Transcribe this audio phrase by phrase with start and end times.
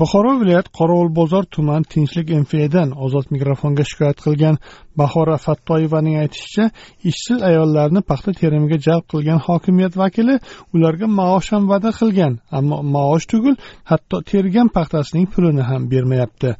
[0.00, 4.56] Buxoro viloyat qorovulbozor tuman tinchlik mfdan ozod mikrofonga shikoyat qilgan
[5.00, 6.64] bahora fattoyevaning aytishicha
[7.10, 10.36] ishsiz ayollarni paxta terimiga jalb qilgan hokimiyat vakili
[10.74, 13.54] ularga maosh ham va'da qilgan ammo maosh tugul
[13.90, 16.50] hatto tergan paxtasining pulini ham bermayapti.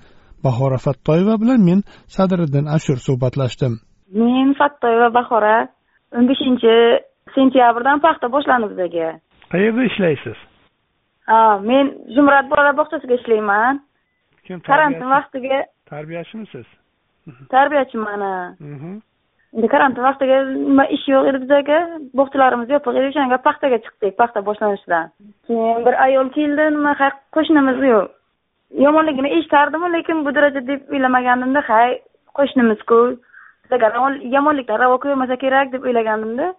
[0.44, 1.78] Bahora fattoyeva bilan men
[2.16, 3.72] sadriddin ashur suhbatlashdim.
[4.20, 5.56] Men fattoyeva bahora
[6.16, 6.74] o'n beshinchi
[7.36, 9.08] sentyabrdan paxta boshlandi bizaga
[9.52, 10.38] qayerda ishlaysiz
[11.70, 13.80] men zumrad bolalar bog'chasida ishlayman.
[14.46, 16.66] Kim karantin vaqtiga tarbiyachimisiz
[17.50, 18.22] tarbiyachiman
[19.56, 21.78] endi karantin vaqtiga nima ish yo'q edi bizaga
[22.20, 25.10] bog'chalarimiz yopiq edi o'shanga paxtaga chiqdik paxta boshlanishidan.
[25.46, 28.08] Keyin bir ayol keldi nima hay qo'shnimiz yo'q.
[28.84, 31.90] Yomonligini eshitardimu lekin bu darajada deb o'ylamagandimda hay
[32.38, 33.00] qo'shnimizku.
[34.36, 36.52] Yomonlikdan ravo ko'rmasa kerak deb o'ylagandimda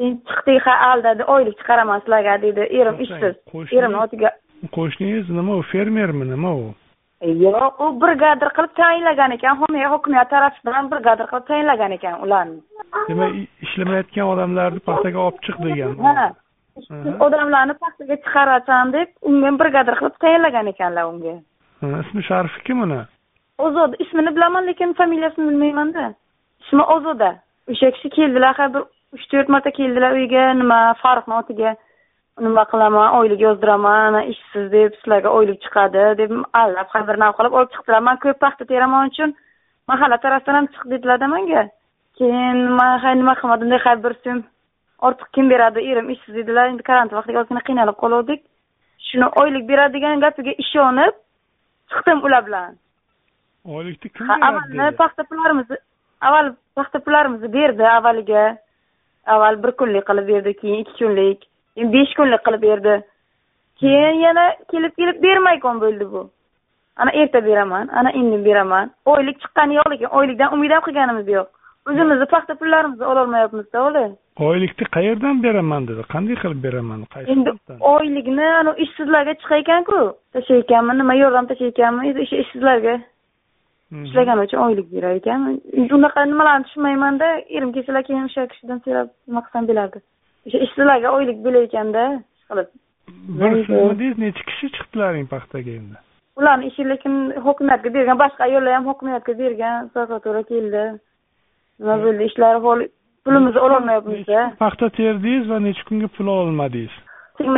[0.00, 3.34] chiqdik ha aldadi oylik chiqaraman sizlarga dedi erim ishsiz.
[3.78, 4.30] Erimni otiga
[4.76, 6.66] qo'shningiz nima u fermermi nima u?
[7.44, 12.60] Yo'q u brigadir qilib tayinlagan ekan hokimiyat hokimiyat tarafidan brigadir qilib tayinlagan ekan ularni.
[13.08, 13.34] Demak
[13.66, 16.30] ishlamayotgan odamlarni paxtaga olib chiq degan ha
[17.26, 21.34] odamlarni paxtaga chiqarasan deb unga brigadir qilib tayinlagan ekanlar unga.
[22.02, 23.00] Ismi sharifi kim uni?
[23.58, 26.14] Ozoda ismini bilaman lekin familiyasini bilmaymanda.
[26.64, 27.30] Ismi ozoda.
[27.70, 28.82] O'sha kishi keldilar ha bir
[29.14, 31.74] uch to'rt marta keldilar uyga nima farruhni otiga
[32.46, 36.30] nima qilaman oylik yozdiraman ishsiz deb sizlarga oylik chiqadi deb
[36.62, 38.00] allab har bir nav qilib olib chiqdilar.
[38.08, 39.34] Man ko'p paxta teraman uchun
[39.88, 41.62] mahalla tarafidan ham chiq dedilarda manga.
[42.18, 44.38] Keyin man hay nima qilmadim hay bir so'm
[45.06, 46.70] ortiq kim beradi erim ishsiz dedilar.
[46.72, 48.40] Endi karantin vaqtiga ozgina qiynalib qoluvdik.
[49.08, 51.14] Shuni oylik beradi degan gapiga ishonib
[51.90, 52.72] chiqdim ular bilan.
[53.76, 55.76] Oylikni kim beradi avvalni paxta pullarimizni
[56.26, 56.46] avval
[56.78, 58.44] paxta pullarimizni berdi avvaliga
[59.34, 61.40] avval bir kunlik qilib berdi keyin ikki kunlik
[61.74, 62.94] keyin besh kunlik qilib berdi.
[63.80, 66.22] Keyin yana kelib kelib bermay qolgan bo'ldi bu.
[67.00, 68.90] Ana erta beraman ana endi beraman.
[69.12, 71.48] Oylik chiqqani yo'q lekin oylikdan umid ham qilganimiz yo'q.
[71.88, 74.04] O'zimizni paxta pullarimizni ololmayapmizda ola
[74.40, 76.02] oylikni qayerdan beraman dedi.
[76.14, 77.04] Qanday qilib beraman?
[77.14, 77.50] Qaysi endi
[77.94, 78.48] oylikni
[78.84, 79.98] ishsizlarga chiqar ekanku
[80.34, 82.94] tashlayotganmi nima yordam tashlayotganmi o'sha ishsizlarga.
[83.92, 85.60] Ishlagani uchun oylik berar ekan.
[85.96, 90.02] Unaqa nimalarni tushunmaymanda erim kelsalar keyin o'sha kishidan so'rab nima qilsam bo'lardi
[90.46, 92.04] o'sha ishsizlarga oylik berar ekanda
[92.50, 92.68] qilib.
[93.40, 95.96] Bir sizmidingiz necha kishi chiqdilaring paxtaga endi?
[96.38, 97.14] Ularni ishi lekin
[97.46, 100.84] hokimiyatga bergan boshqa ayollar ham hokimiyatga bergan prokuratura keldi.
[101.80, 102.22] Nima bo'ldi?
[102.30, 102.88] Ishlari hol
[103.24, 103.60] pulimizni
[104.06, 106.94] kun paxta terdingiz va necha kunga pul ololmadingiz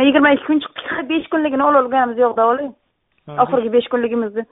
[0.07, 2.65] yigirma ikki kun chiqdik besh kunligini ololganimiz yo'qda ola
[3.43, 4.43] oxirgi besh kunligimizni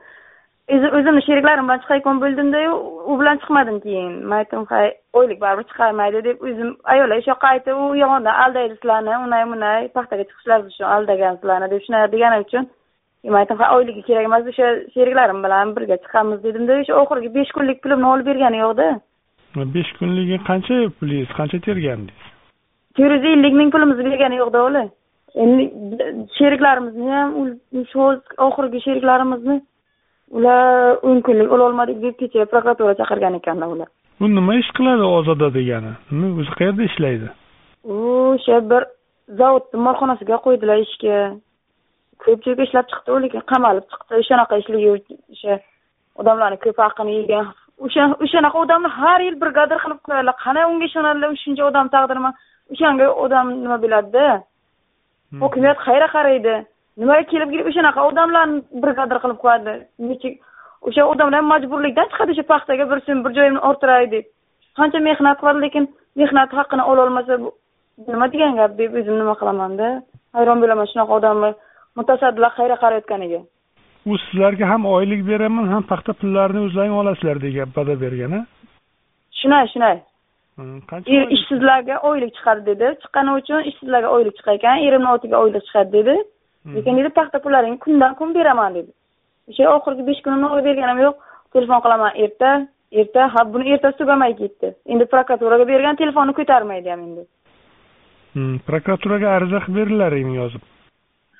[0.72, 2.72] o'zimni sheriklarim bilan chiqayotgan bo'ldimdayu
[3.12, 4.12] u bilan chiqmadim keyin.
[4.30, 4.88] Man aytdim hay
[5.20, 9.88] oylik baribir chiqarmaydi deb o'zim ayollar o'sha yoqqa aytib u yolg'ondan aldaydi sizlarni unay bunay
[9.98, 12.70] paxtaga chiqishlaringiz uchun aldagan sizlarni deb shunaqa degani uchun
[13.34, 17.52] man aytdim ha oyligi kerak emas o'sha sheriklarim bilan birga chiqamiz dedimda o'sha oxirgi besh
[17.58, 18.88] kunlik pulimni olib bergani yo'qda
[19.76, 21.30] besh kunligi qancha pulingiz?
[21.40, 22.30] Qancha tergandingiz?
[22.96, 24.84] To'rt yuz ellik ming pulimizni bergani yo'qda ola
[25.44, 25.64] endi
[26.38, 27.30] sheriklarimizni ham
[27.92, 28.00] shu
[28.48, 29.58] oxirgi sheriklarimizni
[30.38, 33.90] ular o'n kunlik ololmadik deb kecha prokuratura chaqirgan ekanlar ular
[34.22, 35.94] u nima ish qiladi ozoda degani?
[36.12, 37.30] Nima o'zi qayerda ishlaydi?
[37.94, 37.96] U
[38.34, 38.84] o'sha bir
[39.40, 41.18] zavodni molxonasiga qo'ydilar ishga.
[42.24, 44.22] Ko'p joyga ishlab chiqdi u lekin qamalib chiqdi.
[44.30, 45.58] Shunaqa ishlaydi o'sha
[46.22, 47.50] odamlarni ko'p haqini yegan.
[47.86, 52.32] O'sha o'shanaqa odamni har yil brigadir qilib qo'yadilar qanday unga ishonadilar shuncha odam taqdirini
[52.74, 54.28] o'shanga odam nima biladida?
[55.44, 56.56] Hokimiyat qayerga qaraydi
[56.98, 59.74] nimaga kelib kelib o'shanaqa odamlarni brigadir qilib qo'yadi?
[60.10, 60.30] Necha
[60.88, 64.26] o'sha odamlar ham majburlikdan chiqadi o'sha paxtaga bir so'm bir joyimni orttiray deb.
[64.80, 65.84] Qancha mehnat qiladi lekin
[66.22, 67.34] mehnat haqqini ololmasa
[68.12, 69.88] nima degan gap deb o'zim nima qilamanda
[70.38, 71.52] hayron bo'laman shunaqa odamni
[71.98, 73.42] mutasaddilar qayerga qarayotganiga.
[74.10, 78.42] U sizlarga ham oylik beraman ham paxta pullarini o'zlaring olasizlar degan va'da bergan a
[79.40, 79.98] shunday shunday
[80.92, 82.88] qancha ishsizlarga oylik chiqadi dedi.
[83.02, 86.16] Chiqqani uchun ishsizlarga oylik chiqar ekan erimni otiga oylik chiqadi dedi
[86.66, 88.92] lekin dedi paxta pullaringni kundan kun beraman dedi.
[89.50, 91.16] O'sha oxirgi besh kunimni olib berganim yo'q.
[91.54, 92.52] Telefon qilaman erta
[93.02, 94.74] erta ha buni ertasi tugamay ketdi.
[94.86, 97.24] Endi prokuraturaga bergan telefonni ko'tarmaydi ham endi.
[98.34, 100.64] Hmm, prokuraturaga ariza qilib berilaringmi yozib.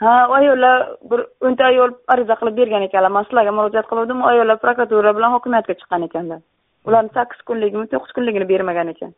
[0.02, 0.78] Ha ayollar
[1.10, 3.12] bir o'nta ayol ariza qilib bergan ekanlar.
[3.18, 6.40] Man sizlarga murojaat qiluvdim ayollar prokuratura bilan hokimiyatga chiqqan ekanlar.
[6.88, 9.12] Ularni sakkiz kunligimi to'qqiz kunligini bermagan ekan.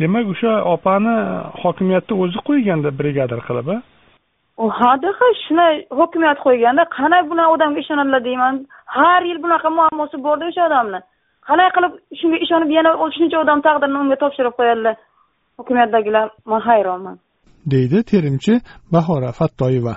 [0.00, 1.14] Demak o'sha opani
[1.62, 3.76] hokimiyatda o'zi qo'yganda brigadir qilib a
[4.58, 8.54] hadaqa shunday hokimiyat qo'yganda qanday bunaqa odamga ishonadilar deyman.
[8.86, 11.00] Har yil bunaqa muammosi borda o'sha odamni.
[11.48, 14.94] Qanday qilib shunga ishonib yana shuncha odam taqdirini unga topshirib qo'yadilar?
[15.58, 17.16] Hokimiyatdagilar man hayronman.
[17.72, 18.52] Deydi terimchi
[18.94, 19.94] bahora fattoyeva.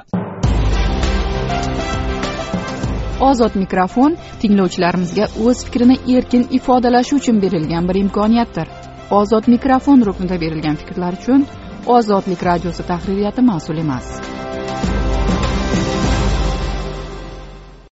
[3.30, 4.12] Ozod mikrofon
[4.42, 8.68] tinglovchilarimizga o'z fikrini erkin ifodalashi uchun berilgan bir imkoniyatdir.
[9.20, 11.42] Ozod mikrofon ruknida berilgan fikrlar uchun
[11.88, 14.35] ozodlik radiosi tahririyati mas'ul emas